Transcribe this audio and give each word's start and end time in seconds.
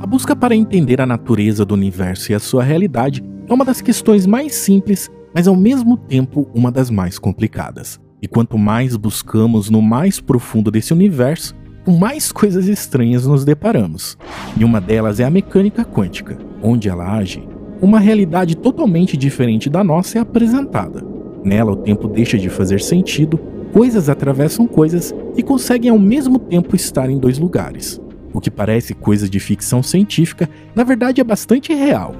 A 0.00 0.06
busca 0.06 0.34
para 0.34 0.54
entender 0.54 1.00
a 1.00 1.06
natureza 1.06 1.64
do 1.64 1.74
universo 1.74 2.32
e 2.32 2.34
a 2.34 2.40
sua 2.40 2.62
realidade 2.62 3.22
é 3.48 3.52
uma 3.52 3.64
das 3.64 3.80
questões 3.80 4.26
mais 4.26 4.54
simples, 4.54 5.10
mas 5.34 5.46
ao 5.46 5.56
mesmo 5.56 5.96
tempo 5.96 6.48
uma 6.54 6.70
das 6.70 6.90
mais 6.90 7.18
complicadas. 7.18 8.00
E 8.20 8.28
quanto 8.28 8.58
mais 8.58 8.96
buscamos 8.96 9.70
no 9.70 9.82
mais 9.82 10.20
profundo 10.20 10.70
desse 10.70 10.92
universo, 10.92 11.54
com 11.84 11.96
mais 11.96 12.30
coisas 12.30 12.68
estranhas 12.68 13.26
nos 13.26 13.44
deparamos. 13.44 14.16
E 14.56 14.64
uma 14.64 14.80
delas 14.80 15.20
é 15.20 15.24
a 15.24 15.30
mecânica 15.30 15.84
quântica, 15.84 16.38
onde 16.62 16.88
ela 16.88 17.16
age. 17.16 17.46
Uma 17.80 17.98
realidade 17.98 18.56
totalmente 18.56 19.16
diferente 19.16 19.68
da 19.68 19.82
nossa 19.82 20.18
é 20.18 20.20
apresentada. 20.20 21.04
Nela, 21.44 21.72
o 21.72 21.76
tempo 21.76 22.06
deixa 22.06 22.38
de 22.38 22.48
fazer 22.48 22.80
sentido, 22.80 23.38
coisas 23.72 24.08
atravessam 24.08 24.66
coisas 24.66 25.14
e 25.36 25.42
conseguem 25.42 25.90
ao 25.90 25.98
mesmo 25.98 26.38
tempo 26.38 26.76
estar 26.76 27.10
em 27.10 27.18
dois 27.18 27.38
lugares. 27.38 28.00
O 28.32 28.40
que 28.40 28.50
parece 28.50 28.94
coisa 28.94 29.28
de 29.28 29.38
ficção 29.38 29.82
científica, 29.82 30.48
na 30.74 30.84
verdade 30.84 31.20
é 31.20 31.24
bastante 31.24 31.72
real. 31.72 32.14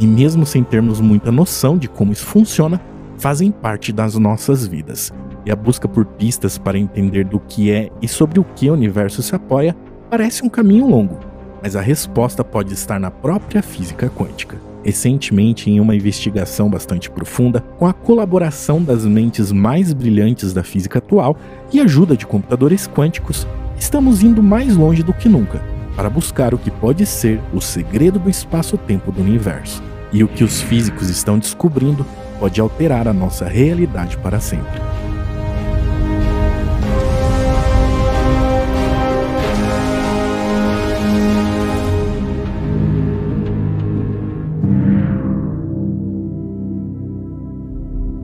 E 0.00 0.06
mesmo 0.06 0.46
sem 0.46 0.62
termos 0.62 1.00
muita 1.00 1.30
noção 1.30 1.76
de 1.76 1.88
como 1.88 2.12
isso 2.12 2.24
funciona, 2.24 2.80
fazem 3.18 3.50
parte 3.50 3.92
das 3.92 4.14
nossas 4.14 4.66
vidas. 4.66 5.12
E 5.44 5.50
a 5.50 5.56
busca 5.56 5.88
por 5.88 6.04
pistas 6.04 6.56
para 6.56 6.78
entender 6.78 7.24
do 7.24 7.40
que 7.40 7.70
é 7.70 7.90
e 8.00 8.08
sobre 8.08 8.38
o 8.38 8.44
que 8.44 8.70
o 8.70 8.74
universo 8.74 9.22
se 9.22 9.34
apoia 9.34 9.76
parece 10.08 10.44
um 10.44 10.48
caminho 10.48 10.86
longo, 10.86 11.18
mas 11.62 11.76
a 11.76 11.80
resposta 11.80 12.42
pode 12.42 12.72
estar 12.72 12.98
na 12.98 13.10
própria 13.10 13.62
física 13.62 14.08
quântica. 14.08 14.58
Recentemente, 14.84 15.70
em 15.70 15.80
uma 15.80 15.94
investigação 15.94 16.70
bastante 16.70 17.10
profunda, 17.10 17.60
com 17.78 17.86
a 17.86 17.92
colaboração 17.92 18.82
das 18.82 19.04
mentes 19.04 19.52
mais 19.52 19.92
brilhantes 19.92 20.52
da 20.52 20.62
física 20.62 20.98
atual 20.98 21.36
e 21.72 21.80
ajuda 21.80 22.16
de 22.16 22.26
computadores 22.26 22.88
quânticos, 22.88 23.46
estamos 23.78 24.22
indo 24.22 24.42
mais 24.42 24.76
longe 24.76 25.02
do 25.02 25.12
que 25.14 25.28
nunca 25.28 25.62
para 25.96 26.08
buscar 26.08 26.54
o 26.54 26.58
que 26.58 26.70
pode 26.70 27.04
ser 27.04 27.40
o 27.52 27.60
segredo 27.60 28.18
do 28.18 28.30
espaço-tempo 28.30 29.10
do 29.10 29.20
universo. 29.20 29.82
E 30.12 30.22
o 30.22 30.28
que 30.28 30.44
os 30.44 30.60
físicos 30.60 31.10
estão 31.10 31.38
descobrindo 31.38 32.06
pode 32.38 32.60
alterar 32.60 33.08
a 33.08 33.12
nossa 33.12 33.46
realidade 33.46 34.16
para 34.18 34.38
sempre. 34.38 34.80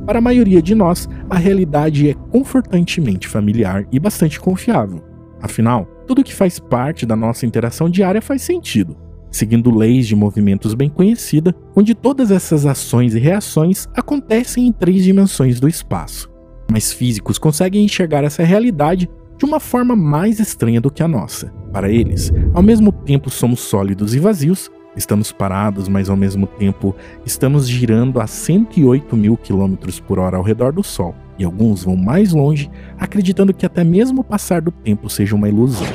Para 0.07 0.19
a 0.21 0.23
maioria 0.23 0.63
de 0.63 0.77
nós, 0.77 1.09
a 1.29 1.37
realidade 1.37 2.09
é 2.09 2.15
confortantemente 2.15 3.27
familiar 3.27 3.85
e 3.91 3.99
bastante 3.99 4.39
confiável. 4.39 5.14
Afinal, 5.45 5.87
tudo 6.07 6.25
que 6.25 6.35
faz 6.35 6.59
parte 6.59 7.05
da 7.05 7.15
nossa 7.15 7.45
interação 7.45 7.91
diária 7.91 8.23
faz 8.23 8.41
sentido, 8.41 8.97
seguindo 9.31 9.71
leis 9.71 10.07
de 10.09 10.17
movimentos 10.17 10.73
bem 10.73 10.89
conhecida, 10.89 11.55
onde 11.77 11.95
todas 11.95 12.31
essas 12.31 12.65
ações 12.65 13.15
e 13.15 13.19
reações 13.19 13.87
acontecem 13.95 14.67
em 14.67 14.73
três 14.73 15.05
dimensões 15.05 15.61
do 15.61 15.69
espaço. 15.69 16.31
Mas 16.73 16.95
físicos 16.95 17.37
conseguem 17.37 17.85
enxergar 17.85 18.25
essa 18.25 18.43
realidade 18.43 19.07
de 19.37 19.45
uma 19.45 19.61
forma 19.61 19.95
mais 19.95 20.41
estranha 20.41 20.81
do 20.81 20.91
que 20.91 21.03
a 21.03 21.09
nossa. 21.09 21.53
Para 21.71 21.91
eles, 21.91 22.33
ao 22.55 22.63
mesmo 22.63 22.91
tempo 22.91 23.29
somos 23.29 23.61
sólidos 23.61 24.15
e 24.15 24.19
vazios, 24.19 24.71
Estamos 24.97 25.33
parados, 25.33 25.89
mas 25.89 26.09
ao 26.09 26.17
mesmo 26.17 26.47
tempo 26.47 26.95
estamos 27.27 27.69
girando 27.69 28.21
a 28.21 28.29
108 28.29 29.17
mil 29.17 29.37
quilômetros 29.37 29.99
por 29.99 30.21
hora 30.21 30.37
ao 30.37 30.43
redor 30.43 30.73
do 30.73 30.85
Sol. 30.85 31.15
E 31.39 31.45
alguns 31.45 31.85
vão 31.85 31.97
mais 31.97 32.33
longe, 32.33 32.71
acreditando 32.99 33.53
que 33.53 33.67
até 33.67 33.83
mesmo 33.83 34.21
o 34.21 34.25
passar 34.25 34.61
do 34.61 34.71
tempo 34.71 35.09
seja 35.09 35.35
uma 35.35 35.49
ilusão. 35.49 35.87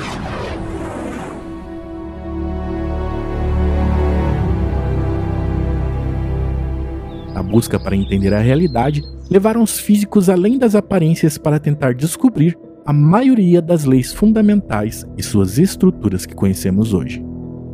A 7.33 7.43
busca 7.43 7.79
para 7.79 7.95
entender 7.95 8.33
a 8.33 8.39
realidade 8.39 9.01
levaram 9.29 9.63
os 9.63 9.79
físicos 9.79 10.29
além 10.29 10.57
das 10.57 10.75
aparências 10.75 11.37
para 11.37 11.59
tentar 11.59 11.93
descobrir 11.93 12.57
a 12.85 12.91
maioria 12.91 13.61
das 13.61 13.85
leis 13.85 14.11
fundamentais 14.11 15.05
e 15.15 15.23
suas 15.23 15.57
estruturas 15.57 16.25
que 16.25 16.35
conhecemos 16.35 16.93
hoje. 16.93 17.23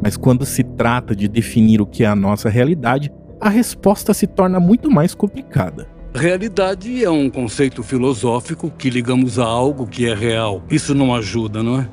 Mas 0.03 0.17
quando 0.17 0.45
se 0.45 0.63
trata 0.63 1.15
de 1.15 1.27
definir 1.27 1.81
o 1.81 1.85
que 1.85 2.03
é 2.03 2.07
a 2.07 2.15
nossa 2.15 2.49
realidade, 2.49 3.11
a 3.39 3.49
resposta 3.49 4.13
se 4.13 4.27
torna 4.27 4.59
muito 4.59 4.91
mais 4.91 5.15
complicada. 5.15 5.94
Realidade 6.15 7.03
é 7.03 7.09
um 7.09 7.29
conceito 7.29 7.83
filosófico 7.83 8.71
que 8.71 8.89
ligamos 8.89 9.37
a 9.37 9.43
algo 9.43 9.85
que 9.85 10.07
é 10.07 10.15
real. 10.15 10.63
Isso 10.71 10.95
não 10.95 11.13
ajuda, 11.13 11.61
não 11.61 11.81
é? 11.81 11.89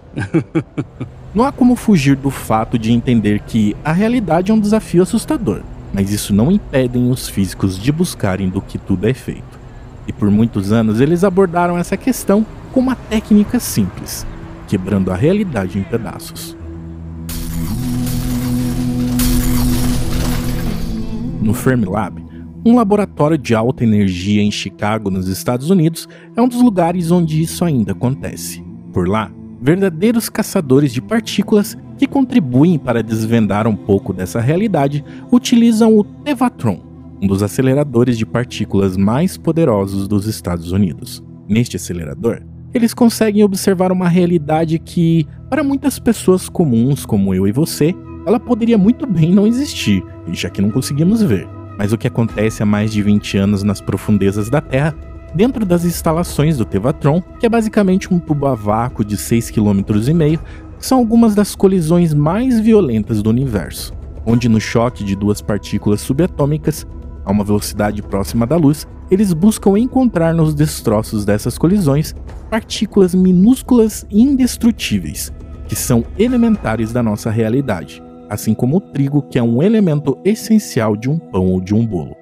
não 1.34 1.44
há 1.44 1.50
como 1.50 1.74
fugir 1.74 2.14
do 2.14 2.30
fato 2.30 2.78
de 2.78 2.92
entender 2.92 3.40
que 3.40 3.76
a 3.84 3.92
realidade 3.92 4.52
é 4.52 4.54
um 4.54 4.60
desafio 4.60 5.02
assustador, 5.02 5.62
mas 5.92 6.12
isso 6.12 6.32
não 6.32 6.52
impede 6.52 6.96
os 6.98 7.28
físicos 7.28 7.76
de 7.76 7.90
buscarem 7.90 8.48
do 8.48 8.62
que 8.62 8.78
tudo 8.78 9.08
é 9.08 9.12
feito. 9.12 9.60
E 10.06 10.12
por 10.12 10.30
muitos 10.30 10.70
anos 10.70 11.00
eles 11.00 11.24
abordaram 11.24 11.76
essa 11.76 11.96
questão 11.96 12.46
com 12.70 12.78
uma 12.78 12.94
técnica 12.94 13.58
simples, 13.58 14.24
quebrando 14.68 15.10
a 15.10 15.16
realidade 15.16 15.80
em 15.80 15.82
pedaços. 15.82 16.56
no 21.42 21.52
Fermilab, 21.52 22.21
um 22.64 22.76
laboratório 22.76 23.36
de 23.36 23.54
alta 23.54 23.82
energia 23.82 24.40
em 24.40 24.50
Chicago, 24.50 25.10
nos 25.10 25.26
Estados 25.26 25.68
Unidos, 25.68 26.08
é 26.36 26.40
um 26.40 26.48
dos 26.48 26.62
lugares 26.62 27.10
onde 27.10 27.42
isso 27.42 27.64
ainda 27.64 27.92
acontece. 27.92 28.64
Por 28.92 29.08
lá, 29.08 29.32
verdadeiros 29.60 30.28
caçadores 30.28 30.92
de 30.92 31.02
partículas 31.02 31.76
que 31.98 32.06
contribuem 32.06 32.78
para 32.78 33.02
desvendar 33.02 33.66
um 33.66 33.74
pouco 33.74 34.12
dessa 34.12 34.40
realidade 34.40 35.04
utilizam 35.32 35.96
o 35.96 36.04
Tevatron, 36.04 36.80
um 37.20 37.26
dos 37.26 37.42
aceleradores 37.42 38.16
de 38.16 38.24
partículas 38.24 38.96
mais 38.96 39.36
poderosos 39.36 40.06
dos 40.06 40.26
Estados 40.26 40.70
Unidos. 40.70 41.22
Neste 41.48 41.76
acelerador, 41.76 42.42
eles 42.72 42.94
conseguem 42.94 43.42
observar 43.42 43.90
uma 43.90 44.08
realidade 44.08 44.78
que, 44.78 45.26
para 45.50 45.64
muitas 45.64 45.98
pessoas 45.98 46.48
comuns 46.48 47.04
como 47.04 47.34
eu 47.34 47.46
e 47.46 47.52
você, 47.52 47.92
ela 48.24 48.38
poderia 48.38 48.78
muito 48.78 49.04
bem 49.04 49.32
não 49.34 49.48
existir, 49.48 50.02
já 50.32 50.48
que 50.48 50.62
não 50.62 50.70
conseguimos 50.70 51.22
ver. 51.22 51.48
Mas 51.78 51.92
o 51.92 51.98
que 51.98 52.06
acontece 52.06 52.62
há 52.62 52.66
mais 52.66 52.92
de 52.92 53.02
20 53.02 53.38
anos 53.38 53.62
nas 53.62 53.80
profundezas 53.80 54.48
da 54.48 54.60
Terra, 54.60 54.94
dentro 55.34 55.64
das 55.64 55.84
instalações 55.84 56.56
do 56.56 56.64
Tevatron, 56.64 57.22
que 57.38 57.46
é 57.46 57.48
basicamente 57.48 58.12
um 58.12 58.18
tubo 58.18 58.46
a 58.46 58.54
vácuo 58.54 59.04
de 59.04 59.16
6,5 59.16 59.84
km, 59.84 60.42
são 60.78 60.98
algumas 60.98 61.34
das 61.34 61.54
colisões 61.54 62.12
mais 62.12 62.60
violentas 62.60 63.22
do 63.22 63.30
universo, 63.30 63.94
onde 64.26 64.48
no 64.48 64.60
choque 64.60 65.04
de 65.04 65.16
duas 65.16 65.40
partículas 65.40 66.00
subatômicas, 66.00 66.86
a 67.24 67.30
uma 67.30 67.44
velocidade 67.44 68.02
próxima 68.02 68.46
da 68.46 68.56
luz, 68.56 68.86
eles 69.10 69.32
buscam 69.32 69.78
encontrar 69.78 70.34
nos 70.34 70.54
destroços 70.54 71.24
dessas 71.24 71.56
colisões 71.56 72.14
partículas 72.50 73.14
minúsculas 73.14 74.04
e 74.10 74.22
indestrutíveis, 74.22 75.32
que 75.68 75.76
são 75.76 76.04
elementares 76.18 76.92
da 76.92 77.02
nossa 77.02 77.30
realidade 77.30 78.02
assim 78.32 78.54
como 78.54 78.78
o 78.78 78.80
trigo, 78.80 79.20
que 79.20 79.38
é 79.38 79.42
um 79.42 79.62
elemento 79.62 80.18
essencial 80.24 80.96
de 80.96 81.10
um 81.10 81.18
pão 81.18 81.48
ou 81.48 81.60
de 81.60 81.74
um 81.74 81.86
bolo. 81.86 82.16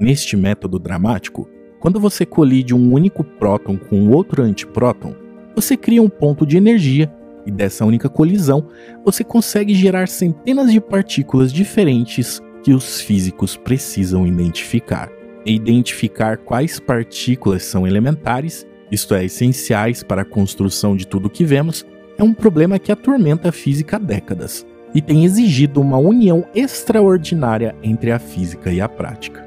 Neste 0.00 0.34
método 0.34 0.78
dramático, 0.78 1.46
quando 1.78 2.00
você 2.00 2.24
colide 2.24 2.74
um 2.74 2.90
único 2.90 3.22
próton 3.22 3.76
com 3.76 4.08
outro 4.08 4.42
antipróton, 4.42 5.14
você 5.54 5.76
cria 5.76 6.02
um 6.02 6.08
ponto 6.08 6.46
de 6.46 6.56
energia 6.56 7.12
e 7.44 7.50
dessa 7.50 7.84
única 7.84 8.08
colisão 8.08 8.66
você 9.04 9.22
consegue 9.22 9.74
gerar 9.74 10.08
centenas 10.08 10.72
de 10.72 10.80
partículas 10.80 11.52
diferentes 11.52 12.40
que 12.64 12.72
os 12.72 12.98
físicos 12.98 13.58
precisam 13.58 14.26
identificar. 14.26 15.10
E 15.44 15.54
identificar 15.54 16.38
quais 16.38 16.80
partículas 16.80 17.64
são 17.64 17.86
elementares, 17.86 18.66
isto 18.90 19.14
é, 19.14 19.24
essenciais 19.26 20.02
para 20.02 20.22
a 20.22 20.24
construção 20.24 20.96
de 20.96 21.06
tudo 21.06 21.28
que 21.28 21.44
vemos, 21.44 21.84
é 22.18 22.22
um 22.22 22.34
problema 22.34 22.78
que 22.78 22.92
atormenta 22.92 23.48
a 23.48 23.52
física 23.52 23.96
há 23.96 23.98
décadas 23.98 24.66
e 24.94 25.00
tem 25.00 25.24
exigido 25.24 25.80
uma 25.80 25.96
união 25.96 26.44
extraordinária 26.54 27.74
entre 27.82 28.12
a 28.12 28.18
física 28.18 28.70
e 28.70 28.80
a 28.80 28.88
prática. 28.88 29.46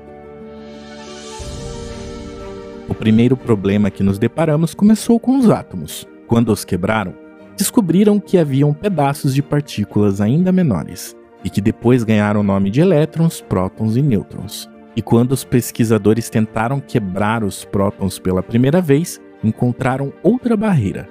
O 2.88 2.94
primeiro 2.94 3.36
problema 3.36 3.90
que 3.90 4.04
nos 4.04 4.18
deparamos 4.18 4.74
começou 4.74 5.20
com 5.20 5.38
os 5.38 5.50
átomos. 5.50 6.08
Quando 6.28 6.52
os 6.52 6.64
quebraram, 6.64 7.14
descobriram 7.58 8.20
que 8.20 8.38
haviam 8.38 8.74
pedaços 8.74 9.34
de 9.34 9.42
partículas 9.42 10.22
ainda 10.22 10.52
menores, 10.52 11.16
e 11.44 11.50
que 11.50 11.62
depois 11.62 12.04
ganharam 12.04 12.42
o 12.42 12.44
nome 12.44 12.70
de 12.70 12.82
elétrons, 12.82 13.42
prótons 13.42 13.96
e 13.96 14.02
nêutrons. 14.02 14.70
E 14.96 15.02
quando 15.02 15.32
os 15.32 15.44
pesquisadores 15.44 16.30
tentaram 16.30 16.80
quebrar 16.80 17.44
os 17.44 17.66
prótons 17.66 18.18
pela 18.18 18.42
primeira 18.42 18.82
vez, 18.82 19.22
encontraram 19.44 20.12
outra 20.24 20.56
barreira, 20.56 21.08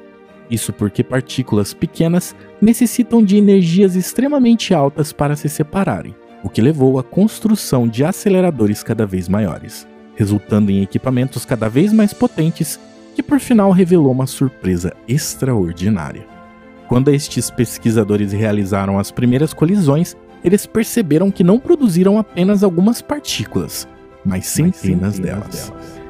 isso 0.51 0.73
porque 0.73 1.03
partículas 1.03 1.73
pequenas 1.73 2.35
necessitam 2.61 3.23
de 3.23 3.37
energias 3.37 3.97
extremamente 3.97 4.75
altas 4.75 5.13
para 5.13 5.37
se 5.37 5.49
separarem, 5.49 6.15
o 6.43 6.49
que 6.49 6.61
levou 6.61 6.99
à 6.99 7.03
construção 7.03 7.89
de 7.89 8.05
aceleradores 8.05 8.83
cada 8.83 9.07
vez 9.07 9.29
maiores, 9.29 9.87
resultando 10.15 10.71
em 10.71 10.83
equipamentos 10.83 11.45
cada 11.45 11.69
vez 11.69 11.93
mais 11.93 12.13
potentes, 12.13 12.79
que 13.15 13.23
por 13.23 13.41
final 13.41 13.71
revelou 13.71 14.13
uma 14.13 14.27
surpresa 14.27 14.93
extraordinária. 15.09 16.27
Quando 16.89 17.11
estes 17.11 17.51
pesquisadores 17.51 18.33
realizaram 18.33 18.99
as 18.99 19.11
primeiras 19.11 19.55
colisões, 19.55 20.17
eles 20.45 20.67
perceberam 20.67 21.31
que 21.31 21.43
não 21.43 21.59
produziram 21.59 22.19
apenas 22.19 22.63
algumas 22.63 23.01
partículas, 23.01 23.89
mas 24.25 24.47
centenas, 24.47 24.75
mas 24.75 24.83
centenas 24.83 25.19
delas. 25.19 25.71
delas. 25.71 26.04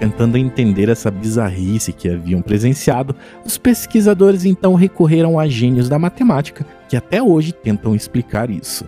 Tentando 0.00 0.38
entender 0.38 0.88
essa 0.88 1.10
bizarrice 1.10 1.92
que 1.92 2.08
haviam 2.08 2.40
presenciado, 2.40 3.14
os 3.44 3.58
pesquisadores 3.58 4.46
então 4.46 4.74
recorreram 4.74 5.38
a 5.38 5.46
gênios 5.46 5.90
da 5.90 5.98
matemática 5.98 6.64
que 6.88 6.96
até 6.96 7.22
hoje 7.22 7.52
tentam 7.52 7.94
explicar 7.94 8.48
isso. 8.48 8.86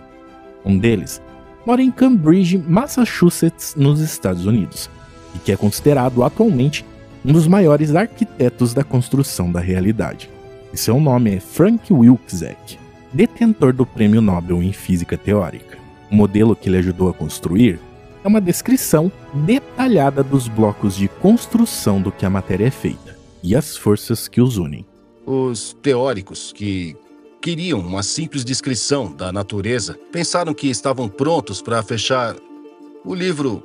Um 0.65 0.75
deles 0.75 1.21
mora 1.67 1.83
em 1.83 1.91
Cambridge, 1.91 2.57
Massachusetts, 2.57 3.75
nos 3.77 3.99
Estados 3.99 4.47
Unidos, 4.47 4.89
e 5.35 5.37
que 5.37 5.51
é 5.51 5.55
considerado 5.55 6.23
atualmente 6.23 6.83
um 7.23 7.31
dos 7.31 7.45
maiores 7.45 7.93
arquitetos 7.93 8.73
da 8.73 8.83
construção 8.83 9.51
da 9.51 9.59
realidade. 9.59 10.31
E 10.73 10.77
seu 10.77 10.99
nome 10.99 11.35
é 11.35 11.39
Frank 11.39 11.93
Wilczek, 11.93 12.79
detentor 13.13 13.71
do 13.71 13.85
Prêmio 13.85 14.19
Nobel 14.19 14.63
em 14.63 14.73
Física 14.73 15.15
Teórica. 15.15 15.77
O 16.09 16.15
modelo 16.15 16.55
que 16.55 16.69
ele 16.69 16.77
ajudou 16.77 17.07
a 17.07 17.13
construir 17.13 17.79
é 18.23 18.27
uma 18.27 18.39
descrição 18.39 19.11
detalhada 19.45 20.23
dos 20.23 20.47
blocos 20.47 20.95
de 20.95 21.07
construção 21.07 22.01
do 22.01 22.11
que 22.11 22.25
a 22.25 22.29
matéria 22.29 22.67
é 22.67 22.71
feita 22.71 23.17
e 23.43 23.55
as 23.55 23.75
forças 23.75 24.27
que 24.27 24.41
os 24.41 24.57
unem. 24.57 24.85
Os 25.25 25.75
teóricos 25.81 26.53
que 26.53 26.95
queriam 27.41 27.79
uma 27.79 28.01
simples 28.01 28.45
descrição 28.45 29.11
da 29.11 29.31
natureza 29.31 29.99
pensaram 30.11 30.53
que 30.53 30.67
estavam 30.69 31.09
prontos 31.09 31.61
para 31.61 31.83
fechar 31.83 32.35
o 33.05 33.13
livro 33.13 33.61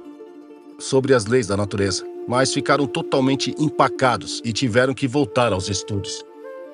sobre 0.78 1.14
as 1.14 1.26
leis 1.26 1.46
da 1.46 1.56
natureza, 1.56 2.04
mas 2.26 2.52
ficaram 2.52 2.86
totalmente 2.86 3.54
empacados 3.58 4.42
e 4.44 4.52
tiveram 4.52 4.94
que 4.94 5.06
voltar 5.06 5.52
aos 5.52 5.68
estudos. 5.68 6.24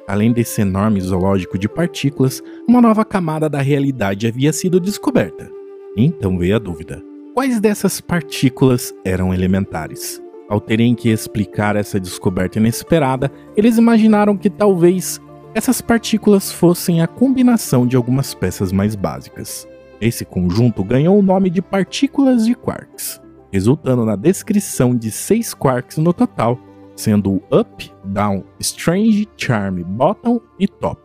Além 0.06 0.32
desse 0.32 0.60
enorme 0.60 1.00
zoológico 1.00 1.58
de 1.58 1.68
partículas, 1.68 2.42
uma 2.68 2.80
nova 2.80 3.04
camada 3.04 3.48
da 3.48 3.60
realidade 3.60 4.26
havia 4.26 4.52
sido 4.52 4.78
descoberta. 4.78 5.50
Então 5.96 6.38
veio 6.38 6.56
a 6.56 6.58
dúvida: 6.58 7.02
Quais 7.34 7.58
dessas 7.58 8.00
partículas 8.00 8.94
eram 9.04 9.34
elementares? 9.34 10.22
Ao 10.48 10.60
terem 10.60 10.94
que 10.94 11.08
explicar 11.08 11.74
essa 11.74 11.98
descoberta 11.98 12.60
inesperada, 12.60 13.28
eles 13.56 13.76
imaginaram 13.76 14.36
que 14.36 14.48
talvez 14.48 15.20
essas 15.52 15.80
partículas 15.80 16.52
fossem 16.52 17.02
a 17.02 17.08
combinação 17.08 17.88
de 17.88 17.96
algumas 17.96 18.34
peças 18.34 18.70
mais 18.70 18.94
básicas. 18.94 19.66
Esse 20.00 20.24
conjunto 20.24 20.84
ganhou 20.84 21.18
o 21.18 21.22
nome 21.22 21.50
de 21.50 21.60
partículas 21.60 22.46
de 22.46 22.54
quarks, 22.54 23.20
resultando 23.50 24.04
na 24.04 24.14
descrição 24.14 24.94
de 24.94 25.10
seis 25.10 25.52
quarks 25.52 25.98
no 25.98 26.12
total, 26.12 26.56
sendo 26.94 27.32
o 27.32 27.42
Up, 27.52 27.92
Down, 28.04 28.44
Strange, 28.60 29.28
Charm, 29.36 29.82
Bottom 29.82 30.40
e 30.56 30.68
Top. 30.68 31.00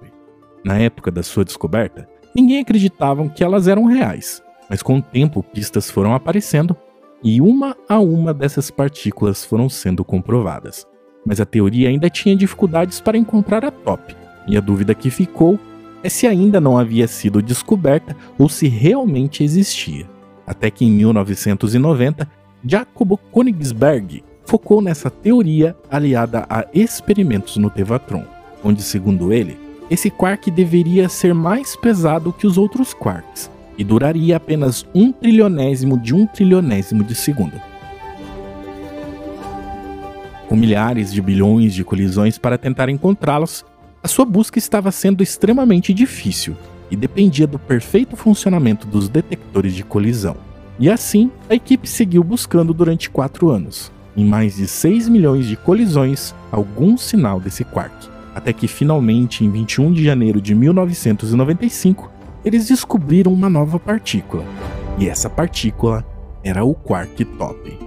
Na 0.64 0.78
época 0.78 1.10
da 1.10 1.24
sua 1.24 1.44
descoberta, 1.44 2.08
ninguém 2.36 2.60
acreditava 2.60 3.28
que 3.30 3.44
elas 3.44 3.68
eram 3.68 3.86
reais, 3.86 4.44
mas 4.70 4.82
com 4.82 4.98
o 4.98 5.02
tempo 5.02 5.42
pistas 5.42 5.90
foram 5.90 6.14
aparecendo 6.14 6.76
e 7.24 7.42
uma 7.42 7.76
a 7.88 8.00
uma 8.00 8.34
dessas 8.34 8.72
partículas 8.72 9.44
foram 9.44 9.68
sendo 9.68 10.06
comprovadas. 10.06 10.86
Mas 11.26 11.42
a 11.42 11.46
teoria 11.46 11.90
ainda 11.90 12.10
tinha 12.10 12.36
dificuldades 12.36 13.02
para 13.02 13.18
encontrar 13.18 13.66
a 13.66 13.72
top, 13.72 14.16
e 14.48 14.56
a 14.58 14.62
dúvida 14.62 14.96
que 14.96 15.10
ficou 15.10 15.60
é 16.02 16.10
se 16.10 16.26
ainda 16.26 16.62
não 16.62 16.78
havia 16.78 17.08
sido 17.08 17.42
descoberta 17.42 18.16
ou 18.38 18.48
se 18.48 18.68
realmente 18.68 19.44
existia. 19.44 20.08
Até 20.48 20.72
que 20.72 20.86
em 20.86 20.92
1990, 20.92 22.28
Jacobo 22.66 23.20
Königsberg 23.34 24.24
focou 24.46 24.82
nessa 24.82 25.10
teoria 25.10 25.76
aliada 25.92 26.46
a 26.50 26.66
experimentos 26.74 27.58
no 27.58 27.70
Tevatron, 27.70 28.26
onde, 28.64 28.82
segundo 28.82 29.32
ele, 29.32 29.60
esse 29.90 30.10
quark 30.10 30.50
deveria 30.50 31.10
ser 31.10 31.34
mais 31.34 31.76
pesado 31.76 32.34
que 32.34 32.48
os 32.48 32.58
outros 32.58 32.94
quarks, 32.94 33.50
e 33.80 33.84
duraria 33.86 34.36
apenas 34.36 34.86
um 34.94 35.10
trilionésimo 35.10 35.98
de 35.98 36.14
um 36.14 36.28
trilionésimo 36.28 37.02
de 37.02 37.16
segundo. 37.16 37.54
Com 40.50 40.56
milhares 40.58 41.14
de 41.14 41.22
bilhões 41.22 41.74
de 41.74 41.86
colisões 41.86 42.38
para 42.38 42.58
tentar 42.58 42.90
encontrá-los, 42.90 43.64
a 44.04 44.08
sua 44.10 44.26
busca 44.26 44.60
estava 44.60 44.92
sendo 44.92 45.24
extremamente 45.24 45.94
difícil 45.94 46.58
e 46.92 46.96
dependia 46.98 47.48
do 47.48 47.58
perfeito 47.58 48.18
funcionamento 48.18 48.86
dos 48.86 49.08
detectores 49.08 49.74
de 49.74 49.84
colisão. 49.84 50.36
E 50.78 50.90
assim, 50.90 51.32
a 51.50 51.56
equipe 51.56 51.88
seguiu 51.88 52.22
buscando 52.22 52.74
durante 52.74 53.10
quatro 53.10 53.50
anos, 53.50 53.92
em 54.18 54.26
mais 54.26 54.58
de 54.58 54.68
6 54.68 55.08
milhões 55.08 55.46
de 55.46 55.56
colisões, 55.56 56.36
algum 56.52 56.98
sinal 56.98 57.40
desse 57.40 57.64
quark. 57.64 58.10
Até 58.36 58.52
que 58.52 58.68
finalmente, 58.68 59.46
em 59.46 59.50
21 59.50 59.94
de 59.94 60.04
janeiro 60.04 60.42
de 60.42 60.54
1995, 60.54 62.19
eles 62.44 62.68
descobriram 62.68 63.34
uma 63.34 63.50
nova 63.50 63.80
partícula. 63.80 64.44
E 64.98 65.08
essa 65.08 65.30
partícula 65.30 66.06
era 66.44 66.64
o 66.64 66.74
quark 66.74 67.24
top. 67.26 67.78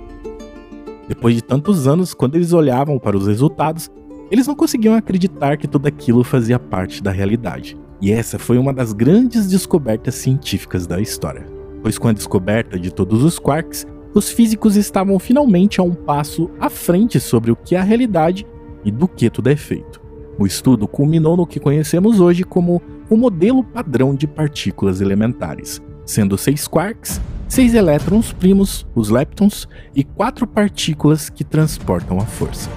Depois 1.08 1.34
de 1.34 1.42
tantos 1.42 1.86
anos, 1.86 2.14
quando 2.14 2.36
eles 2.36 2.52
olhavam 2.52 2.98
para 2.98 3.16
os 3.16 3.26
resultados, 3.26 3.90
eles 4.30 4.46
não 4.46 4.54
conseguiam 4.54 4.94
acreditar 4.94 5.56
que 5.56 5.68
tudo 5.68 5.86
aquilo 5.86 6.24
fazia 6.24 6.58
parte 6.58 7.02
da 7.02 7.10
realidade. 7.10 7.76
E 8.00 8.10
essa 8.10 8.38
foi 8.38 8.58
uma 8.58 8.72
das 8.72 8.92
grandes 8.92 9.46
descobertas 9.48 10.14
científicas 10.14 10.86
da 10.86 11.00
história. 11.00 11.46
Pois 11.82 11.98
com 11.98 12.08
a 12.08 12.12
descoberta 12.12 12.78
de 12.78 12.90
todos 12.90 13.22
os 13.22 13.38
quarks, 13.38 13.86
os 14.14 14.30
físicos 14.30 14.76
estavam 14.76 15.18
finalmente 15.18 15.80
a 15.80 15.82
um 15.82 15.94
passo 15.94 16.50
à 16.60 16.68
frente 16.68 17.18
sobre 17.18 17.50
o 17.50 17.56
que 17.56 17.74
é 17.74 17.78
a 17.78 17.82
realidade 17.82 18.46
e 18.84 18.90
do 18.90 19.08
que 19.08 19.30
tudo 19.30 19.48
é 19.48 19.56
feito. 19.56 20.00
O 20.38 20.46
estudo 20.46 20.88
culminou 20.88 21.36
no 21.36 21.46
que 21.46 21.60
conhecemos 21.60 22.20
hoje 22.20 22.42
como 22.42 22.80
o 23.12 23.16
modelo 23.16 23.62
padrão 23.62 24.14
de 24.14 24.26
partículas 24.26 25.02
elementares, 25.02 25.82
sendo 26.06 26.38
seis 26.38 26.66
quarks, 26.66 27.20
seis 27.46 27.74
elétrons 27.74 28.32
primos, 28.32 28.86
os 28.94 29.10
leptons, 29.10 29.68
e 29.94 30.02
quatro 30.02 30.46
partículas 30.46 31.28
que 31.28 31.44
transportam 31.44 32.16
a 32.16 32.24
força. 32.24 32.70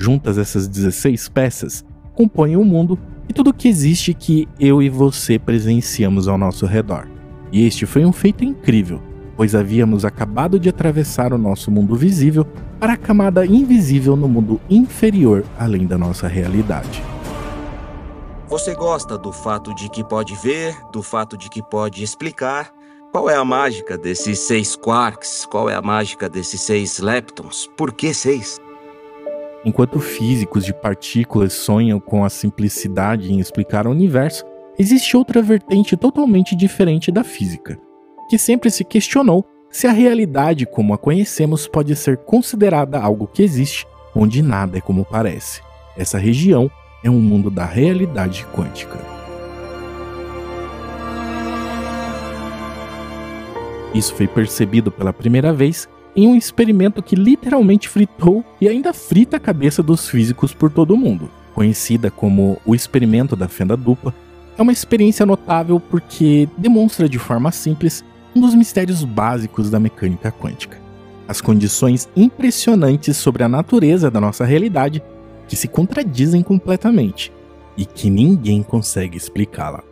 Juntas 0.00 0.38
essas 0.38 0.66
16 0.66 1.28
peças 1.28 1.84
compõem 2.16 2.56
o 2.56 2.64
mundo 2.64 2.98
e 3.28 3.32
tudo 3.32 3.54
que 3.54 3.68
existe 3.68 4.12
que 4.12 4.48
eu 4.58 4.82
e 4.82 4.88
você 4.88 5.38
presenciamos 5.38 6.26
ao 6.26 6.36
nosso 6.36 6.66
redor. 6.66 7.06
E 7.52 7.64
este 7.64 7.86
foi 7.86 8.04
um 8.04 8.12
feito 8.12 8.44
incrível, 8.44 9.00
pois 9.36 9.54
havíamos 9.54 10.04
acabado 10.04 10.58
de 10.58 10.68
atravessar 10.68 11.32
o 11.32 11.38
nosso 11.38 11.70
mundo 11.70 11.94
visível 11.94 12.44
para 12.80 12.94
a 12.94 12.96
camada 12.96 13.46
invisível 13.46 14.16
no 14.16 14.26
mundo 14.26 14.60
inferior 14.68 15.44
além 15.56 15.86
da 15.86 15.96
nossa 15.96 16.26
realidade. 16.26 17.00
Você 18.48 18.74
gosta 18.74 19.18
do 19.18 19.30
fato 19.30 19.74
de 19.74 19.90
que 19.90 20.02
pode 20.02 20.34
ver, 20.34 20.74
do 20.90 21.02
fato 21.02 21.36
de 21.36 21.50
que 21.50 21.62
pode 21.62 22.02
explicar? 22.02 22.72
Qual 23.12 23.28
é 23.28 23.34
a 23.34 23.44
mágica 23.44 23.98
desses 23.98 24.38
seis 24.38 24.74
quarks? 24.74 25.44
Qual 25.44 25.68
é 25.68 25.74
a 25.74 25.82
mágica 25.82 26.30
desses 26.30 26.62
seis 26.62 26.98
leptons? 26.98 27.68
Por 27.76 27.92
que 27.92 28.14
seis? 28.14 28.58
Enquanto 29.66 30.00
físicos 30.00 30.64
de 30.64 30.72
partículas 30.72 31.52
sonham 31.52 32.00
com 32.00 32.24
a 32.24 32.30
simplicidade 32.30 33.30
em 33.30 33.38
explicar 33.38 33.86
o 33.86 33.90
universo, 33.90 34.46
existe 34.78 35.14
outra 35.14 35.42
vertente 35.42 35.94
totalmente 35.94 36.56
diferente 36.56 37.12
da 37.12 37.22
física, 37.22 37.78
que 38.30 38.38
sempre 38.38 38.70
se 38.70 38.82
questionou 38.82 39.44
se 39.70 39.86
a 39.86 39.92
realidade 39.92 40.64
como 40.64 40.94
a 40.94 40.98
conhecemos 40.98 41.68
pode 41.68 41.94
ser 41.94 42.16
considerada 42.16 42.98
algo 42.98 43.26
que 43.26 43.42
existe 43.42 43.86
onde 44.14 44.40
nada 44.40 44.78
é 44.78 44.80
como 44.80 45.04
parece. 45.04 45.60
Essa 45.98 46.16
região 46.16 46.70
é 47.02 47.10
um 47.10 47.20
mundo 47.20 47.50
da 47.50 47.64
realidade 47.64 48.46
quântica. 48.54 48.98
Isso 53.94 54.14
foi 54.14 54.26
percebido 54.26 54.90
pela 54.90 55.12
primeira 55.12 55.52
vez 55.52 55.88
em 56.14 56.26
um 56.26 56.36
experimento 56.36 57.02
que 57.02 57.14
literalmente 57.14 57.88
fritou 57.88 58.44
e 58.60 58.68
ainda 58.68 58.92
frita 58.92 59.36
a 59.36 59.40
cabeça 59.40 59.82
dos 59.82 60.08
físicos 60.08 60.52
por 60.52 60.70
todo 60.70 60.92
o 60.92 60.96
mundo. 60.96 61.30
Conhecida 61.54 62.10
como 62.10 62.60
o 62.66 62.74
experimento 62.74 63.34
da 63.34 63.48
fenda 63.48 63.76
dupla, 63.76 64.14
é 64.56 64.62
uma 64.62 64.72
experiência 64.72 65.24
notável 65.24 65.78
porque 65.80 66.48
demonstra 66.56 67.08
de 67.08 67.18
forma 67.18 67.52
simples 67.52 68.04
um 68.34 68.40
dos 68.40 68.54
mistérios 68.54 69.04
básicos 69.04 69.70
da 69.70 69.80
mecânica 69.80 70.32
quântica. 70.32 70.78
As 71.26 71.40
condições 71.40 72.08
impressionantes 72.16 73.16
sobre 73.16 73.44
a 73.44 73.48
natureza 73.48 74.10
da 74.10 74.20
nossa 74.20 74.44
realidade 74.44 75.02
que 75.48 75.56
se 75.56 75.66
contradizem 75.66 76.42
completamente 76.42 77.32
e 77.76 77.84
que 77.84 78.10
ninguém 78.10 78.62
consegue 78.62 79.16
explicá-la. 79.16 79.82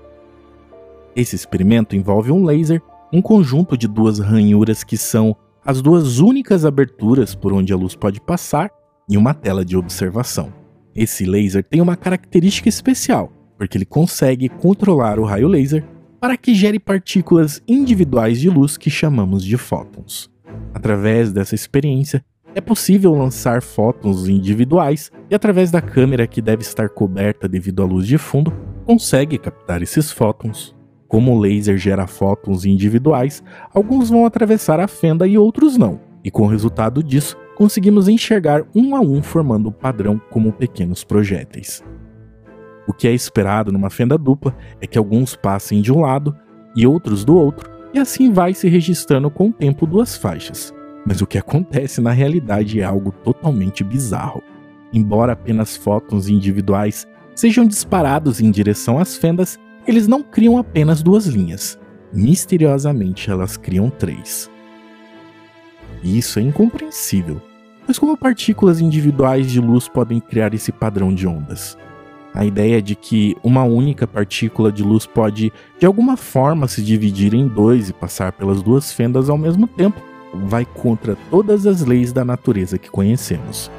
Esse 1.16 1.34
experimento 1.34 1.96
envolve 1.96 2.30
um 2.30 2.44
laser, 2.44 2.82
um 3.12 3.22
conjunto 3.22 3.76
de 3.76 3.88
duas 3.88 4.18
ranhuras 4.18 4.84
que 4.84 4.96
são 4.96 5.34
as 5.64 5.80
duas 5.80 6.18
únicas 6.18 6.64
aberturas 6.64 7.34
por 7.34 7.52
onde 7.52 7.72
a 7.72 7.76
luz 7.76 7.96
pode 7.96 8.20
passar 8.20 8.70
e 9.08 9.16
uma 9.16 9.32
tela 9.32 9.64
de 9.64 9.76
observação. 9.76 10.52
Esse 10.94 11.24
laser 11.24 11.64
tem 11.64 11.80
uma 11.80 11.96
característica 11.96 12.68
especial, 12.68 13.32
porque 13.56 13.78
ele 13.78 13.84
consegue 13.84 14.48
controlar 14.48 15.18
o 15.18 15.24
raio 15.24 15.48
laser 15.48 15.84
para 16.20 16.36
que 16.36 16.54
gere 16.54 16.78
partículas 16.78 17.62
individuais 17.66 18.40
de 18.40 18.48
luz 18.48 18.76
que 18.76 18.90
chamamos 18.90 19.44
de 19.44 19.56
fótons. 19.56 20.30
Através 20.74 21.32
dessa 21.32 21.54
experiência, 21.54 22.24
é 22.56 22.60
possível 22.62 23.14
lançar 23.14 23.60
fótons 23.60 24.26
individuais 24.28 25.12
e, 25.28 25.34
através 25.34 25.70
da 25.70 25.82
câmera 25.82 26.26
que 26.26 26.40
deve 26.40 26.62
estar 26.62 26.88
coberta 26.88 27.46
devido 27.46 27.82
à 27.82 27.84
luz 27.84 28.06
de 28.06 28.16
fundo, 28.16 28.50
consegue 28.86 29.36
captar 29.36 29.82
esses 29.82 30.10
fótons. 30.10 30.74
Como 31.06 31.34
o 31.34 31.38
laser 31.38 31.76
gera 31.76 32.06
fótons 32.06 32.64
individuais, 32.64 33.44
alguns 33.74 34.08
vão 34.08 34.24
atravessar 34.24 34.80
a 34.80 34.88
fenda 34.88 35.26
e 35.26 35.36
outros 35.36 35.76
não, 35.76 36.00
e 36.24 36.30
com 36.30 36.44
o 36.44 36.48
resultado 36.48 37.02
disso, 37.02 37.36
conseguimos 37.58 38.08
enxergar 38.08 38.62
um 38.74 38.96
a 38.96 39.00
um 39.00 39.22
formando 39.22 39.68
um 39.68 39.72
padrão 39.72 40.18
como 40.30 40.50
pequenos 40.50 41.04
projéteis. 41.04 41.84
O 42.88 42.92
que 42.94 43.06
é 43.06 43.12
esperado 43.12 43.70
numa 43.70 43.90
fenda 43.90 44.16
dupla 44.16 44.56
é 44.80 44.86
que 44.86 44.96
alguns 44.96 45.36
passem 45.36 45.82
de 45.82 45.92
um 45.92 46.00
lado 46.00 46.34
e 46.74 46.86
outros 46.86 47.22
do 47.22 47.36
outro, 47.36 47.70
e 47.92 47.98
assim 47.98 48.32
vai 48.32 48.54
se 48.54 48.66
registrando 48.66 49.30
com 49.30 49.48
o 49.48 49.52
tempo 49.52 49.86
duas 49.86 50.16
faixas. 50.16 50.74
Mas 51.06 51.22
o 51.22 51.26
que 51.26 51.38
acontece 51.38 52.00
na 52.00 52.10
realidade 52.10 52.80
é 52.80 52.84
algo 52.84 53.12
totalmente 53.12 53.84
bizarro. 53.84 54.42
Embora 54.92 55.34
apenas 55.34 55.76
fótons 55.76 56.28
individuais 56.28 57.06
sejam 57.32 57.64
disparados 57.64 58.40
em 58.40 58.50
direção 58.50 58.98
às 58.98 59.16
fendas, 59.16 59.56
eles 59.86 60.08
não 60.08 60.20
criam 60.20 60.58
apenas 60.58 61.02
duas 61.02 61.26
linhas. 61.26 61.78
Misteriosamente, 62.12 63.30
elas 63.30 63.56
criam 63.56 63.88
três. 63.88 64.50
Isso 66.02 66.40
é 66.40 66.42
incompreensível, 66.42 67.40
pois 67.84 67.98
como 67.98 68.16
partículas 68.16 68.80
individuais 68.80 69.50
de 69.50 69.60
luz 69.60 69.88
podem 69.88 70.18
criar 70.18 70.54
esse 70.54 70.72
padrão 70.72 71.14
de 71.14 71.26
ondas? 71.26 71.78
A 72.34 72.44
ideia 72.44 72.82
de 72.82 72.94
que 72.94 73.36
uma 73.42 73.62
única 73.62 74.06
partícula 74.06 74.70
de 74.70 74.82
luz 74.82 75.06
pode, 75.06 75.52
de 75.78 75.86
alguma 75.86 76.16
forma, 76.16 76.68
se 76.68 76.82
dividir 76.82 77.32
em 77.32 77.48
dois 77.48 77.88
e 77.88 77.92
passar 77.92 78.32
pelas 78.32 78.62
duas 78.62 78.92
fendas 78.92 79.30
ao 79.30 79.38
mesmo 79.38 79.66
tempo 79.66 80.02
vai 80.46 80.64
contra 80.64 81.16
todas 81.30 81.66
as 81.66 81.82
leis 81.82 82.12
da 82.12 82.24
natureza 82.24 82.78
que 82.78 82.90
conhecemos. 82.90 83.70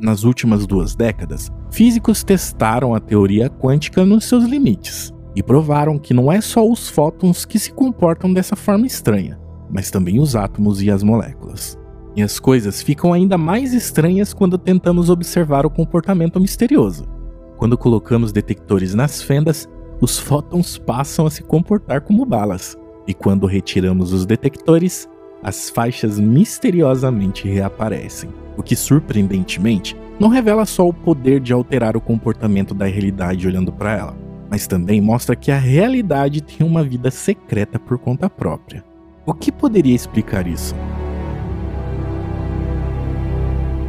Nas 0.00 0.24
últimas 0.24 0.66
duas 0.66 0.94
décadas, 0.94 1.50
físicos 1.70 2.22
testaram 2.22 2.94
a 2.94 3.00
teoria 3.00 3.48
quântica 3.48 4.04
nos 4.04 4.24
seus 4.24 4.44
limites 4.44 5.12
e 5.36 5.42
provaram 5.42 5.98
que 5.98 6.12
não 6.12 6.30
é 6.30 6.40
só 6.40 6.68
os 6.68 6.88
fótons 6.88 7.44
que 7.44 7.58
se 7.58 7.72
comportam 7.72 8.32
dessa 8.32 8.54
forma 8.54 8.86
estranha, 8.86 9.38
mas 9.70 9.90
também 9.90 10.20
os 10.20 10.36
átomos 10.36 10.82
e 10.82 10.90
as 10.90 11.02
moléculas. 11.02 11.78
E 12.16 12.22
as 12.22 12.38
coisas 12.38 12.82
ficam 12.82 13.12
ainda 13.12 13.36
mais 13.36 13.72
estranhas 13.72 14.32
quando 14.32 14.58
tentamos 14.58 15.10
observar 15.10 15.66
o 15.66 15.70
comportamento 15.70 16.40
misterioso. 16.40 17.06
Quando 17.56 17.78
colocamos 17.78 18.30
detectores 18.30 18.94
nas 18.94 19.22
fendas, 19.22 19.68
os 20.00 20.18
fótons 20.18 20.76
passam 20.76 21.26
a 21.26 21.30
se 21.30 21.42
comportar 21.42 22.02
como 22.02 22.24
balas, 22.24 22.76
e 23.06 23.14
quando 23.14 23.46
retiramos 23.46 24.12
os 24.12 24.24
detectores, 24.24 25.08
as 25.42 25.68
faixas 25.68 26.18
misteriosamente 26.18 27.46
reaparecem. 27.46 28.30
O 28.56 28.62
que, 28.62 28.74
surpreendentemente, 28.74 29.96
não 30.18 30.28
revela 30.28 30.64
só 30.64 30.88
o 30.88 30.94
poder 30.94 31.40
de 31.40 31.52
alterar 31.52 31.96
o 31.96 32.00
comportamento 32.00 32.72
da 32.72 32.86
realidade 32.86 33.46
olhando 33.46 33.72
para 33.72 33.92
ela, 33.96 34.16
mas 34.48 34.66
também 34.66 35.00
mostra 35.00 35.36
que 35.36 35.50
a 35.50 35.58
realidade 35.58 36.40
tem 36.40 36.66
uma 36.66 36.82
vida 36.82 37.10
secreta 37.10 37.78
por 37.78 37.98
conta 37.98 38.30
própria. 38.30 38.84
O 39.26 39.34
que 39.34 39.50
poderia 39.50 39.94
explicar 39.94 40.46
isso? 40.46 40.74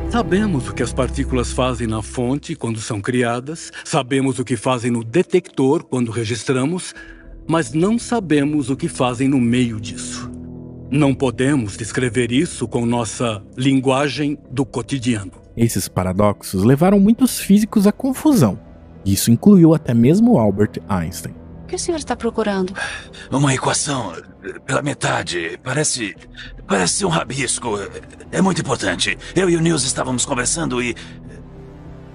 Sabemos 0.10 0.70
o 0.70 0.74
que 0.74 0.82
as 0.82 0.94
partículas 0.94 1.52
fazem 1.52 1.88
na 1.88 2.02
fonte 2.02 2.56
quando 2.56 2.80
são 2.80 3.02
criadas, 3.02 3.70
sabemos 3.84 4.40
o 4.40 4.46
que 4.46 4.56
fazem 4.56 4.90
no 4.90 5.04
detector 5.04 5.84
quando 5.84 6.10
registramos, 6.10 6.94
mas 7.48 7.74
não 7.74 7.98
sabemos 8.00 8.70
o 8.70 8.75
que 8.75 8.88
fazem 8.88 9.28
no 9.28 9.40
meio 9.40 9.80
disso. 9.80 10.32
Não 10.90 11.14
podemos 11.14 11.75
descrever 11.75 12.32
isso 12.32 12.68
com 12.68 12.86
nossa 12.86 13.44
linguagem 13.58 14.38
do 14.52 14.66
cotidiano. 14.66 15.32
Esses 15.58 15.88
paradoxos 15.88 16.64
levaram 16.64 17.00
muitos 17.00 17.40
físicos 17.40 17.88
à 17.88 17.92
confusão. 17.92 18.60
Isso 19.06 19.32
incluiu 19.32 19.74
até 19.74 19.94
mesmo 19.94 20.38
Albert 20.38 20.82
Einstein. 20.90 21.34
O 21.64 21.68
que 21.68 21.75
o 21.75 21.80
senhor 21.80 21.98
está 21.98 22.16
procurando? 22.16 22.74
Uma 23.32 23.54
equação 23.54 24.14
pela 24.66 24.82
metade. 24.82 25.60
Parece. 25.64 26.16
Parece 26.68 27.06
um 27.06 27.10
rabisco. 27.10 27.70
É 28.32 28.42
muito 28.42 28.62
importante. 28.62 29.18
Eu 29.36 29.50
e 29.50 29.58
o 29.58 29.62
Nils 29.62 29.84
estávamos 29.84 30.25
conversando 30.25 30.82
e. 30.82 30.96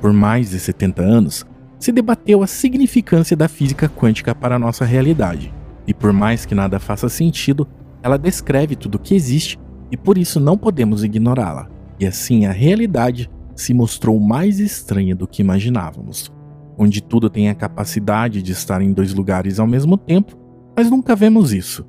Por 0.01 0.13
mais 0.13 0.51
de 0.51 0.61
70 0.61 1.03
anos, 1.03 1.47
se 1.81 1.91
debateu 1.91 2.43
a 2.43 2.47
significância 2.47 3.35
da 3.35 3.49
física 3.49 3.89
quântica 3.89 4.35
para 4.35 4.57
a 4.57 4.59
nossa 4.59 4.85
realidade. 4.85 5.53
E 5.87 5.95
por 5.95 6.13
mais 6.13 6.45
que 6.45 6.55
nada 6.55 6.79
faça 6.79 7.09
sentido, 7.09 7.67
ela 8.03 8.19
descreve 8.19 8.77
tudo 8.77 8.97
o 8.97 8.99
que 8.99 9.15
existe 9.15 9.59
e 9.91 9.97
por 9.97 10.19
isso 10.19 10.39
não 10.39 10.57
podemos 10.57 11.03
ignorá-la. 11.03 11.69
E 11.99 12.07
assim 12.07 12.45
a 12.45 12.53
realidade 12.53 13.31
se 13.57 13.75
mostrou 13.75 14.21
mais 14.21 14.61
estranha 14.61 15.17
do 15.17 15.27
que 15.27 15.43
imaginávamos, 15.43 16.31
onde 16.79 17.03
tudo 17.03 17.29
tem 17.29 17.49
a 17.49 17.55
capacidade 17.55 18.43
de 18.43 18.53
estar 18.53 18.81
em 18.83 18.93
dois 18.93 19.13
lugares 19.15 19.59
ao 19.59 19.67
mesmo 19.67 19.97
tempo, 19.97 20.39
mas 20.77 20.91
nunca 20.91 21.17
vemos 21.17 21.53
isso. 21.53 21.85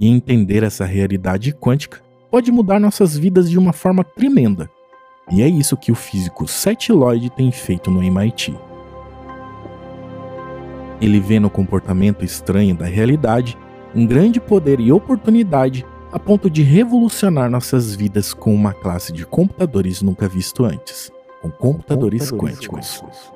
E 0.00 0.08
entender 0.08 0.62
essa 0.62 0.84
realidade 0.84 1.52
quântica 1.52 2.00
pode 2.30 2.50
mudar 2.50 2.80
nossas 2.80 3.16
vidas 3.16 3.50
de 3.50 3.58
uma 3.58 3.72
forma 3.72 4.02
tremenda. 4.02 4.68
E 5.30 5.42
é 5.42 5.48
isso 5.48 5.76
que 5.76 5.92
o 5.92 5.94
físico 5.94 6.46
Seth 6.48 6.90
Lloyd 6.90 7.30
tem 7.30 7.50
feito 7.52 7.90
no 7.90 8.02
MIT. 8.02 8.54
Ele 11.00 11.20
vê 11.20 11.38
no 11.40 11.50
comportamento 11.50 12.24
estranho 12.24 12.74
da 12.74 12.86
realidade 12.86 13.56
um 13.94 14.06
grande 14.06 14.40
poder 14.40 14.80
e 14.80 14.92
oportunidade 14.92 15.86
a 16.12 16.18
ponto 16.18 16.48
de 16.48 16.62
revolucionar 16.62 17.50
nossas 17.50 17.94
vidas 17.94 18.32
com 18.32 18.54
uma 18.54 18.72
classe 18.72 19.12
de 19.12 19.26
computadores 19.26 20.00
nunca 20.00 20.28
visto 20.28 20.64
antes, 20.64 21.10
com 21.42 21.50
computadores, 21.50 22.30
computadores 22.30 22.58
quânticos. 22.68 23.00
quânticos. 23.00 23.32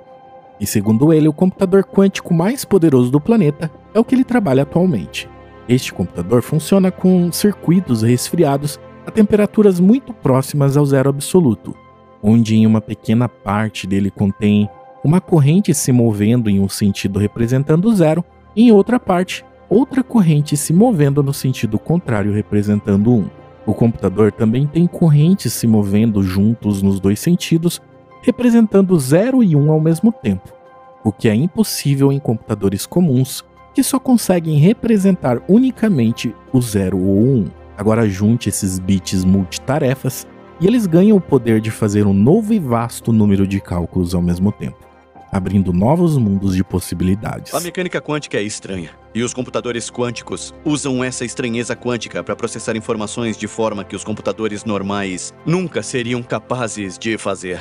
E 0.61 0.67
segundo 0.67 1.13
ele, 1.13 1.29
o 1.29 1.33
computador 1.33 1.85
quântico 1.85 2.35
mais 2.35 2.65
poderoso 2.65 3.11
do 3.11 3.21
planeta 3.21 3.71
é 3.95 4.01
o 4.01 4.05
que 4.05 4.15
ele 4.15 4.25
trabalha 4.25 4.63
atualmente. 4.63 5.29
Este 5.69 5.93
computador 5.93 6.43
funciona 6.43 6.91
com 6.91 7.31
circuitos 7.31 8.03
resfriados 8.03 8.81
a 9.07 9.11
temperaturas 9.11 9.79
muito 9.81 10.13
próximas 10.13 10.77
ao 10.77 10.85
zero 10.85 11.11
absoluto, 11.11 11.75
onde 12.23 12.57
em 12.57 12.67
uma 12.67 12.81
pequena 12.81 13.29
parte 13.29 13.87
dele 13.87 14.11
contém 14.11 14.69
uma 15.05 15.21
corrente 15.21 15.73
se 15.75 15.93
movendo 15.93 16.51
em 16.51 16.61
um 16.61 16.69
sentido 16.69 17.19
representando 17.19 17.95
zero, 17.95 18.25
e 18.55 18.69
em 18.69 18.73
outra 18.73 18.99
parte, 18.99 19.45
outra 19.69 20.03
corrente 20.03 20.57
se 20.57 20.73
movendo 20.73 21.23
no 21.23 21.33
sentido 21.33 21.79
contrário 21.79 22.33
representando 22.33 23.13
1. 23.13 23.17
Um. 23.17 23.31
O 23.67 23.75
computador 23.75 24.33
também 24.33 24.67
tem 24.67 24.87
correntes 24.87 25.53
se 25.53 25.67
movendo 25.67 26.23
juntos 26.23 26.83
nos 26.83 26.99
dois 26.99 27.21
sentidos, 27.21 27.83
representando 28.23 28.99
0 28.99 29.43
e 29.43 29.55
1 29.55 29.61
um 29.61 29.71
ao 29.71 29.79
mesmo 29.79 30.11
tempo, 30.11 30.53
o 31.05 31.13
que 31.13 31.29
é 31.29 31.35
impossível 31.35 32.11
em 32.11 32.19
computadores 32.19 32.87
comuns, 32.87 33.45
que 33.75 33.83
só 33.83 34.01
conseguem 34.01 34.59
representar 34.59 35.41
unicamente 35.47 36.35
o 36.53 36.61
0 36.61 36.99
ou 36.99 37.19
1. 37.19 37.37
Um. 37.37 37.45
Agora 37.77 38.09
junte 38.09 38.49
esses 38.49 38.79
bits 38.79 39.25
multitarefas 39.25 40.27
e 40.61 40.67
eles 40.67 40.87
ganham 40.87 41.17
o 41.17 41.21
poder 41.21 41.61
de 41.61 41.71
fazer 41.71 42.07
um 42.07 42.15
novo 42.15 42.53
e 42.53 42.59
vasto 42.59 43.13
número 43.13 43.47
de 43.47 43.61
cálculos 43.61 44.15
ao 44.15 44.23
mesmo 44.23 44.51
tempo 44.51 44.88
abrindo 45.31 45.73
novos 45.73 46.17
mundos 46.17 46.55
de 46.55 46.65
possibilidades. 46.65 47.55
A 47.55 47.61
mecânica 47.61 48.01
quântica 48.01 48.39
é 48.39 48.43
estranha, 48.43 48.91
e 49.15 49.23
os 49.23 49.35
computadores 49.35 49.91
quânticos 49.91 50.55
usam 50.65 51.03
essa 51.03 51.25
estranheza 51.25 51.75
quântica 51.77 52.23
para 52.23 52.37
processar 52.37 52.77
informações 52.77 53.37
de 53.37 53.47
forma 53.47 53.85
que 53.85 53.97
os 53.97 54.05
computadores 54.05 54.65
normais 54.65 55.33
nunca 55.45 55.83
seriam 55.83 56.23
capazes 56.23 56.99
de 56.99 57.19
fazer. 57.19 57.61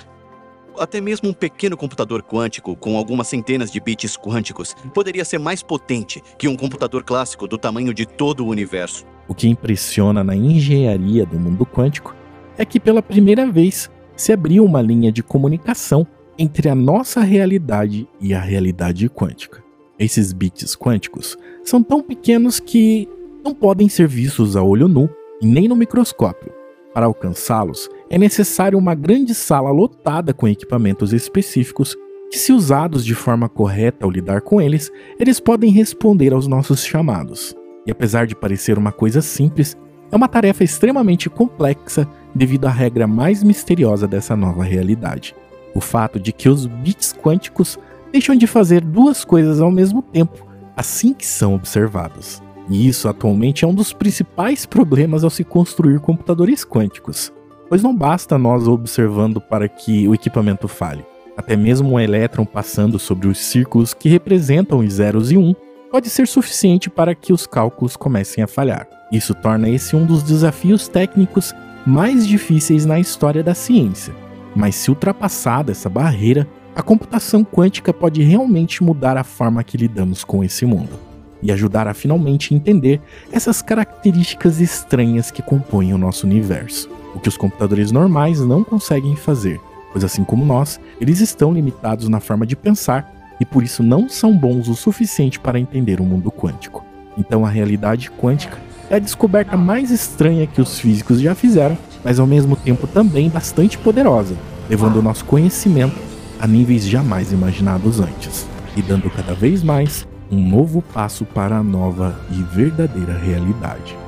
Até 0.79 1.01
mesmo 1.01 1.29
um 1.29 1.33
pequeno 1.33 1.75
computador 1.75 2.21
quântico 2.21 2.75
com 2.75 2.97
algumas 2.97 3.27
centenas 3.27 3.71
de 3.71 3.79
bits 3.79 4.15
quânticos 4.15 4.75
poderia 4.93 5.25
ser 5.25 5.39
mais 5.39 5.63
potente 5.63 6.21
que 6.37 6.47
um 6.47 6.55
computador 6.55 7.03
clássico 7.03 7.47
do 7.47 7.57
tamanho 7.57 7.93
de 7.93 8.05
todo 8.05 8.45
o 8.45 8.49
universo. 8.49 9.03
O 9.27 9.33
que 9.33 9.47
impressiona 9.47 10.23
na 10.23 10.35
engenharia 10.35 11.25
do 11.25 11.39
mundo 11.39 11.65
quântico 11.65 12.15
é 12.57 12.63
que 12.63 12.79
pela 12.79 13.01
primeira 13.01 13.51
vez 13.51 13.89
se 14.15 14.31
abriu 14.31 14.63
uma 14.63 14.81
linha 14.81 15.11
de 15.11 15.23
comunicação 15.23 16.05
entre 16.37 16.69
a 16.69 16.75
nossa 16.75 17.21
realidade 17.21 18.07
e 18.19 18.33
a 18.33 18.39
realidade 18.39 19.09
quântica. 19.09 19.63
Esses 19.99 20.31
bits 20.31 20.75
quânticos 20.75 21.37
são 21.63 21.81
tão 21.81 22.01
pequenos 22.01 22.59
que 22.59 23.09
não 23.43 23.53
podem 23.53 23.89
ser 23.89 24.07
vistos 24.07 24.55
a 24.55 24.63
olho 24.63 24.87
nu 24.87 25.09
e 25.41 25.47
nem 25.47 25.67
no 25.67 25.75
microscópio. 25.75 26.51
Para 26.93 27.05
alcançá-los, 27.05 27.89
é 28.09 28.17
necessário 28.17 28.77
uma 28.77 28.95
grande 28.95 29.33
sala 29.33 29.71
lotada 29.71 30.33
com 30.33 30.47
equipamentos 30.47 31.13
específicos 31.13 31.95
que, 32.29 32.37
se 32.37 32.51
usados 32.51 33.05
de 33.05 33.15
forma 33.15 33.47
correta 33.47 34.05
ao 34.05 34.11
lidar 34.11 34.41
com 34.41 34.61
eles, 34.61 34.91
eles 35.19 35.39
podem 35.39 35.71
responder 35.71 36.33
aos 36.33 36.47
nossos 36.47 36.83
chamados. 36.83 37.55
E 37.85 37.91
apesar 37.91 38.27
de 38.27 38.35
parecer 38.35 38.77
uma 38.77 38.91
coisa 38.91 39.21
simples, 39.21 39.77
é 40.11 40.15
uma 40.15 40.27
tarefa 40.27 40.63
extremamente 40.63 41.29
complexa 41.29 42.07
devido 42.33 42.65
à 42.65 42.69
regra 42.69 43.07
mais 43.07 43.43
misteriosa 43.43 44.07
dessa 44.07 44.35
nova 44.35 44.63
realidade, 44.63 45.35
o 45.73 45.81
fato 45.81 46.19
de 46.19 46.31
que 46.31 46.49
os 46.49 46.65
bits 46.65 47.13
quânticos 47.13 47.77
deixam 48.11 48.35
de 48.35 48.47
fazer 48.47 48.81
duas 48.81 49.23
coisas 49.23 49.59
ao 49.59 49.71
mesmo 49.71 50.01
tempo 50.01 50.47
assim 50.77 51.11
que 51.11 51.25
são 51.25 51.55
observados. 51.55 52.41
E 52.69 52.87
isso 52.87 53.09
atualmente 53.09 53.65
é 53.65 53.67
um 53.67 53.73
dos 53.73 53.91
principais 53.91 54.65
problemas 54.65 55.23
ao 55.23 55.29
se 55.31 55.43
construir 55.43 55.99
computadores 55.99 56.63
quânticos, 56.63 57.33
pois 57.67 57.81
não 57.81 57.95
basta 57.95 58.37
nós 58.37 58.67
observando 58.67 59.41
para 59.41 59.67
que 59.67 60.07
o 60.07 60.13
equipamento 60.13 60.67
fale. 60.67 61.03
Até 61.35 61.55
mesmo 61.55 61.93
um 61.93 61.99
elétron 61.99 62.45
passando 62.45 62.99
sobre 62.99 63.27
os 63.27 63.39
círculos 63.39 63.93
que 63.93 64.09
representam 64.09 64.79
os 64.79 64.93
zeros 64.93 65.31
e 65.31 65.37
um 65.37 65.55
pode 65.91 66.09
ser 66.09 66.27
suficiente 66.27 66.89
para 66.89 67.15
que 67.15 67.33
os 67.33 67.47
cálculos 67.47 67.95
comecem 67.95 68.43
a 68.43 68.47
falhar. 68.47 68.87
Isso 69.11 69.33
torna 69.33 69.69
esse 69.69 69.95
um 69.95 70.05
dos 70.05 70.21
desafios 70.21 70.87
técnicos 70.87 71.55
mais 71.85 72.27
difíceis 72.27 72.85
na 72.85 72.99
história 72.99 73.41
da 73.41 73.53
ciência. 73.53 74.13
Mas 74.55 74.75
se 74.75 74.89
ultrapassada 74.89 75.71
essa 75.71 75.89
barreira, 75.89 76.47
a 76.75 76.81
computação 76.81 77.43
quântica 77.43 77.93
pode 77.93 78.21
realmente 78.21 78.83
mudar 78.83 79.17
a 79.17 79.23
forma 79.23 79.63
que 79.63 79.77
lidamos 79.77 80.23
com 80.23 80.43
esse 80.43 80.65
mundo 80.65 81.07
e 81.41 81.51
ajudar 81.51 81.87
a 81.87 81.93
finalmente 81.93 82.53
entender 82.53 83.01
essas 83.31 83.61
características 83.61 84.59
estranhas 84.59 85.31
que 85.31 85.41
compõem 85.41 85.93
o 85.93 85.97
nosso 85.97 86.25
universo, 86.25 86.89
o 87.15 87.19
que 87.19 87.29
os 87.29 87.37
computadores 87.37 87.91
normais 87.91 88.39
não 88.39 88.63
conseguem 88.63 89.15
fazer, 89.15 89.59
pois 89.91 90.03
assim 90.03 90.23
como 90.23 90.45
nós, 90.45 90.79
eles 90.99 91.19
estão 91.19 91.53
limitados 91.53 92.07
na 92.07 92.19
forma 92.19 92.45
de 92.45 92.55
pensar 92.55 93.13
e 93.39 93.45
por 93.45 93.63
isso 93.63 93.83
não 93.83 94.09
são 94.09 94.35
bons 94.35 94.67
o 94.67 94.75
suficiente 94.75 95.39
para 95.39 95.59
entender 95.59 95.99
o 95.99 96.03
mundo 96.03 96.31
quântico. 96.31 96.83
Então 97.17 97.45
a 97.45 97.49
realidade 97.49 98.11
quântica 98.11 98.57
é 98.89 98.95
a 98.95 98.99
descoberta 98.99 99.57
mais 99.57 99.91
estranha 99.91 100.47
que 100.47 100.61
os 100.61 100.79
físicos 100.79 101.19
já 101.19 101.35
fizeram, 101.35 101.77
mas 102.07 102.21
ao 102.21 102.25
mesmo 102.25 102.55
tempo 102.55 102.87
também 102.87 103.27
bastante 103.29 103.77
poderosa, 103.77 104.33
levando 104.69 104.95
o 104.95 105.01
nosso 105.01 105.25
conhecimento 105.25 105.97
a 106.39 106.47
níveis 106.47 106.85
jamais 106.85 107.33
imaginados 107.33 107.99
antes 107.99 108.47
e 108.77 108.81
dando 108.81 109.09
cada 109.09 109.33
vez 109.33 109.61
mais 109.61 110.07
um 110.31 110.41
novo 110.41 110.81
passo 110.81 111.25
para 111.25 111.57
a 111.57 111.63
nova 111.63 112.17
e 112.31 112.41
verdadeira 112.55 113.11
realidade. 113.11 114.06